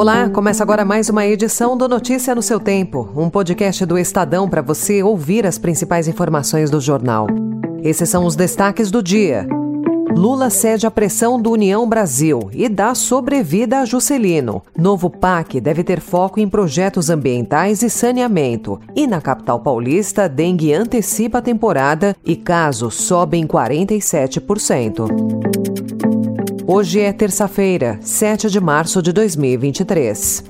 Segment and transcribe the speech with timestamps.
[0.00, 4.48] Olá, começa agora mais uma edição do Notícia no seu Tempo, um podcast do Estadão
[4.48, 7.26] para você ouvir as principais informações do jornal.
[7.82, 9.46] Esses são os destaques do dia.
[10.16, 14.62] Lula cede à pressão do União Brasil e dá sobrevida a Juscelino.
[14.74, 18.80] Novo PAC deve ter foco em projetos ambientais e saneamento.
[18.96, 26.19] E na capital paulista, dengue antecipa a temporada e casos sobem 47%.
[26.72, 30.44] Hoje é terça-feira, 7 de março de 2023.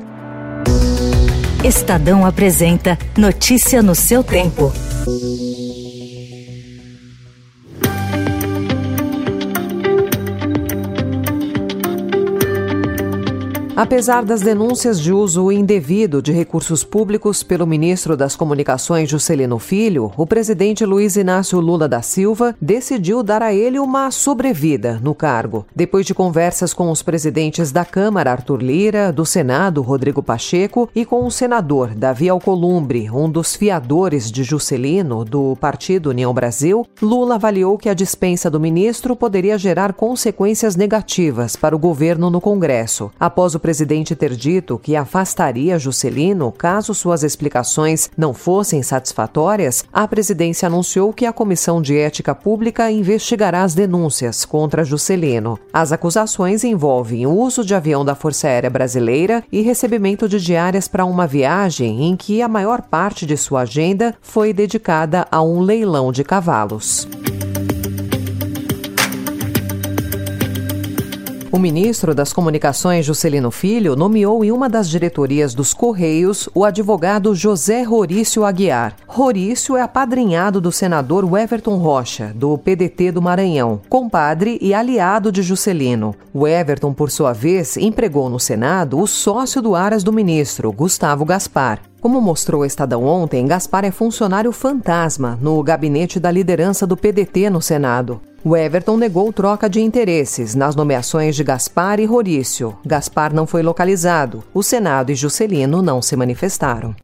[1.65, 4.71] Estadão apresenta Notícia no seu tempo.
[13.80, 20.12] Apesar das denúncias de uso indevido de recursos públicos pelo ministro das Comunicações Juscelino Filho,
[20.19, 25.65] o presidente Luiz Inácio Lula da Silva decidiu dar a ele uma sobrevida no cargo.
[25.74, 31.07] Depois de conversas com os presidentes da Câmara, Arthur Lira, do Senado, Rodrigo Pacheco, e
[31.07, 37.37] com o senador Davi Alcolumbre, um dos fiadores de Juscelino, do Partido União Brasil, Lula
[37.37, 43.10] avaliou que a dispensa do ministro poderia gerar consequências negativas para o governo no Congresso.
[43.18, 50.09] Após o presidente ter dito que afastaria Juscelino caso suas explicações não fossem satisfatórias, a
[50.09, 55.57] presidência anunciou que a Comissão de Ética Pública investigará as denúncias contra Juscelino.
[55.73, 60.88] As acusações envolvem o uso de avião da Força Aérea Brasileira e recebimento de diárias
[60.88, 65.60] para uma viagem em que a maior parte de sua agenda foi dedicada a um
[65.60, 67.06] leilão de cavalos.
[71.53, 77.34] O ministro das Comunicações, Juscelino Filho, nomeou em uma das diretorias dos Correios o advogado
[77.34, 78.94] José Rorício Aguiar.
[79.04, 85.43] Rorício é apadrinhado do senador Everton Rocha, do PDT do Maranhão, compadre e aliado de
[85.43, 86.15] Juscelino.
[86.32, 91.25] O Everton, por sua vez, empregou no Senado o sócio do Aras do ministro, Gustavo
[91.25, 91.90] Gaspar.
[92.00, 97.50] Como mostrou o Estadão ontem, Gaspar é funcionário fantasma no gabinete da liderança do PDT
[97.50, 98.21] no Senado.
[98.43, 102.75] O Everton negou troca de interesses nas nomeações de Gaspar e Rorício.
[102.87, 104.43] Gaspar não foi localizado.
[104.55, 106.97] O Senado e Juscelino não se manifestaram.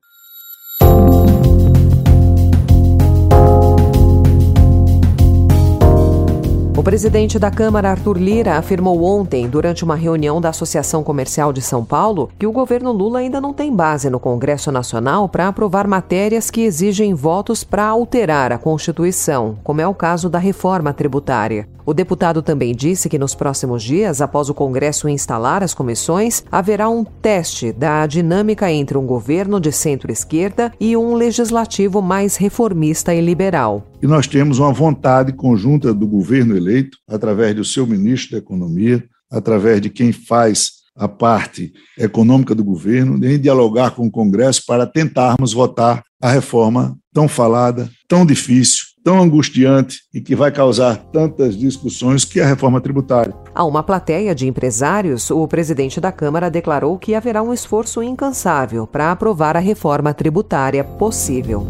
[6.87, 11.85] Presidente da Câmara, Arthur Lira, afirmou ontem, durante uma reunião da Associação Comercial de São
[11.85, 16.49] Paulo, que o governo Lula ainda não tem base no Congresso Nacional para aprovar matérias
[16.49, 21.67] que exigem votos para alterar a Constituição, como é o caso da reforma tributária.
[21.87, 26.89] O deputado também disse que nos próximos dias, após o Congresso instalar as comissões, haverá
[26.89, 33.21] um teste da dinâmica entre um governo de centro-esquerda e um legislativo mais reformista e
[33.21, 33.87] liberal.
[34.03, 39.05] E nós temos uma vontade conjunta do governo eleito, através do seu ministro da Economia,
[39.31, 44.87] através de quem faz a parte econômica do governo, de dialogar com o Congresso para
[44.87, 51.57] tentarmos votar a reforma tão falada, tão difícil, tão angustiante e que vai causar tantas
[51.57, 53.33] discussões que é a reforma tributária.
[53.55, 58.85] A uma plateia de empresários, o presidente da Câmara declarou que haverá um esforço incansável
[58.85, 61.69] para aprovar a reforma tributária possível.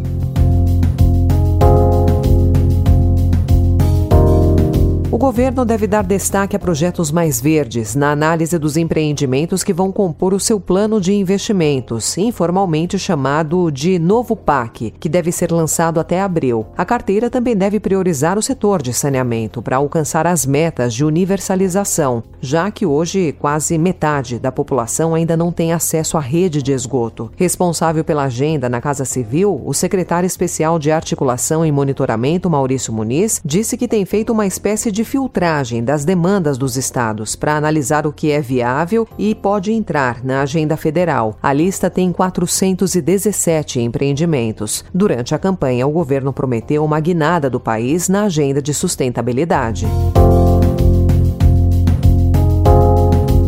[5.16, 9.90] O governo deve dar destaque a projetos mais verdes na análise dos empreendimentos que vão
[9.90, 15.98] compor o seu plano de investimentos, informalmente chamado de Novo PAC, que deve ser lançado
[15.98, 16.66] até abril.
[16.76, 22.22] A carteira também deve priorizar o setor de saneamento para alcançar as metas de universalização,
[22.38, 27.32] já que hoje quase metade da população ainda não tem acesso à rede de esgoto.
[27.36, 33.40] Responsável pela agenda na Casa Civil, o secretário especial de Articulação e Monitoramento, Maurício Muniz,
[33.42, 38.12] disse que tem feito uma espécie de filtragem das demandas dos estados para analisar o
[38.12, 41.38] que é viável e pode entrar na agenda federal.
[41.42, 44.84] A lista tem 417 empreendimentos.
[44.92, 49.86] Durante a campanha, o governo prometeu uma guinada do país na agenda de sustentabilidade.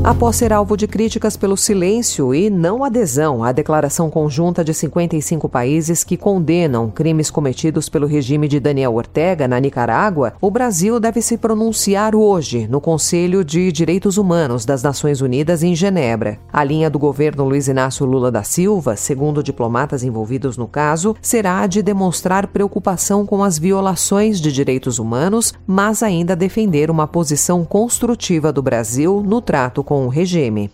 [0.08, 5.50] Após ser alvo de críticas pelo silêncio e não adesão à declaração conjunta de 55
[5.50, 11.20] países que condenam crimes cometidos pelo regime de Daniel Ortega na Nicarágua, o Brasil deve
[11.20, 16.38] se pronunciar hoje no Conselho de Direitos Humanos das Nações Unidas em Genebra.
[16.50, 21.66] A linha do governo Luiz Inácio Lula da Silva, segundo diplomatas envolvidos no caso, será
[21.66, 28.50] de demonstrar preocupação com as violações de direitos humanos, mas ainda defender uma posição construtiva
[28.50, 30.70] do Brasil no trato com com o regime.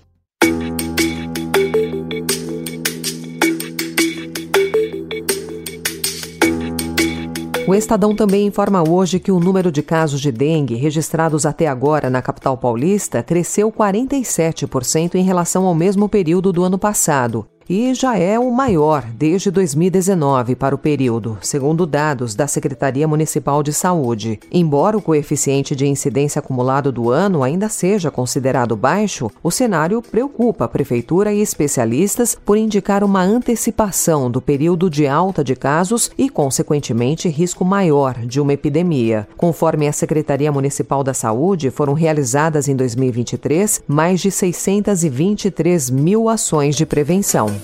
[7.67, 12.11] O Estadão também informa hoje que o número de casos de dengue registrados até agora
[12.11, 18.19] na capital paulista cresceu 47% em relação ao mesmo período do ano passado e já
[18.19, 24.39] é o maior desde 2019 para o período, segundo dados da Secretaria Municipal de Saúde.
[24.51, 30.65] Embora o coeficiente de incidência acumulado do ano ainda seja considerado baixo, o cenário preocupa
[30.65, 36.29] a Prefeitura e especialistas por indicar uma antecipação do período de alta de casos e,
[36.29, 39.27] consequentemente, risco maior de uma epidemia.
[39.37, 46.77] Conforme a Secretaria Municipal da Saúde, foram realizadas em 2023 mais de 623 mil ações
[46.77, 47.55] de prevenção.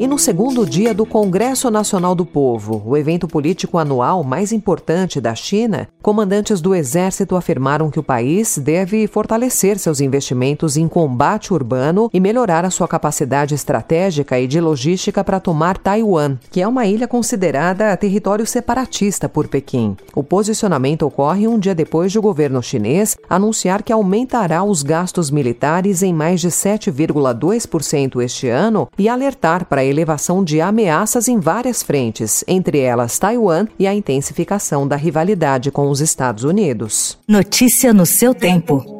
[0.00, 5.20] E no segundo dia do Congresso Nacional do Povo, o evento político anual mais importante
[5.20, 11.52] da China, comandantes do Exército afirmaram que o país deve fortalecer seus investimentos em combate
[11.52, 16.68] urbano e melhorar a sua capacidade estratégica e de logística para tomar Taiwan, que é
[16.68, 19.96] uma ilha considerada território separatista por Pequim.
[20.14, 25.28] O posicionamento ocorre um dia depois de o governo chinês anunciar que aumentará os gastos
[25.28, 31.82] militares em mais de 7,2% este ano e alertar para elevação de ameaças em várias
[31.82, 37.18] frentes, entre elas Taiwan e a intensificação da rivalidade com os Estados Unidos.
[37.26, 38.97] Notícia no seu tempo.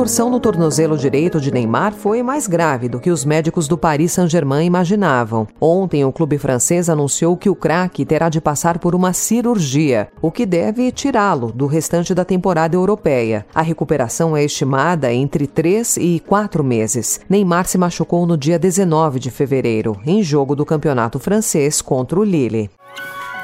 [0.00, 4.12] Torção no tornozelo direito de Neymar foi mais grave do que os médicos do Paris
[4.12, 5.46] Saint-Germain imaginavam.
[5.60, 10.30] Ontem, o clube francês anunciou que o craque terá de passar por uma cirurgia, o
[10.30, 13.44] que deve tirá-lo do restante da temporada europeia.
[13.54, 17.20] A recuperação é estimada entre três e quatro meses.
[17.28, 22.24] Neymar se machucou no dia 19 de fevereiro, em jogo do campeonato francês contra o
[22.24, 22.70] Lille.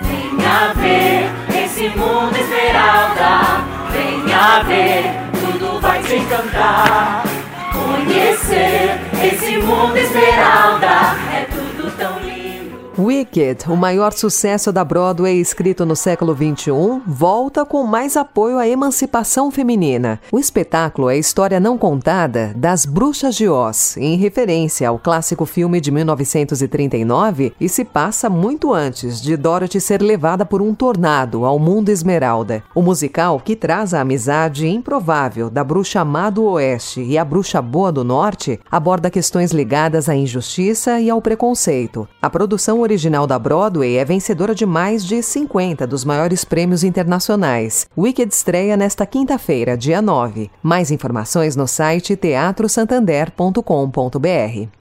[0.00, 3.62] Venha ver esse mundo esmeralda,
[3.92, 5.25] venha ver
[5.86, 7.35] 环境更大。
[13.06, 16.72] Wicked, o maior sucesso da Broadway escrito no século XXI,
[17.06, 20.20] volta com mais apoio à emancipação feminina.
[20.32, 25.46] O espetáculo é a história não contada das Bruxas de Oz, em referência ao clássico
[25.46, 31.44] filme de 1939 e se passa muito antes de Dorothy ser levada por um tornado
[31.44, 32.64] ao mundo esmeralda.
[32.74, 37.62] O musical, que traz a amizade improvável da bruxa má do oeste e a bruxa
[37.62, 42.08] boa do norte, aborda questões ligadas à injustiça e ao preconceito.
[42.20, 42.95] A produção original
[43.26, 47.86] da Broadway é vencedora de mais de 50 dos maiores prêmios internacionais.
[47.96, 50.50] Wicked estreia nesta quinta-feira, dia 9.
[50.62, 54.75] Mais informações no site teatrosantander.com.br.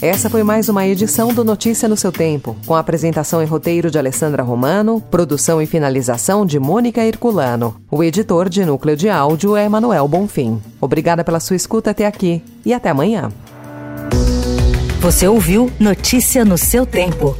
[0.00, 3.98] Essa foi mais uma edição do Notícia no seu Tempo, com apresentação e roteiro de
[3.98, 7.74] Alessandra Romano, produção e finalização de Mônica Herculano.
[7.90, 10.62] O editor de núcleo de áudio é Manuel Bonfim.
[10.80, 13.32] Obrigada pela sua escuta até aqui e até amanhã.
[15.00, 17.36] Você ouviu Notícia no seu Tempo.